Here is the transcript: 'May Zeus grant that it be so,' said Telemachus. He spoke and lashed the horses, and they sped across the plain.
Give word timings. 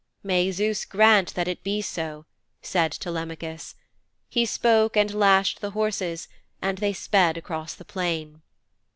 'May 0.23 0.51
Zeus 0.51 0.83
grant 0.83 1.35
that 1.35 1.47
it 1.47 1.61
be 1.63 1.79
so,' 1.79 2.25
said 2.63 2.91
Telemachus. 2.91 3.75
He 4.29 4.47
spoke 4.47 4.97
and 4.97 5.13
lashed 5.13 5.61
the 5.61 5.69
horses, 5.77 6.27
and 6.59 6.79
they 6.79 6.91
sped 6.91 7.37
across 7.37 7.75
the 7.75 7.85
plain. 7.85 8.41